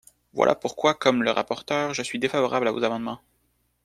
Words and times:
Voilà 0.33 0.55
pourquoi, 0.55 0.95
comme 0.95 1.21
le 1.21 1.29
rapporteur, 1.29 1.93
je 1.93 2.01
suis 2.01 2.17
défavorable 2.17 2.67
à 2.67 2.71
vos 2.71 2.81
amendements. 2.83 3.21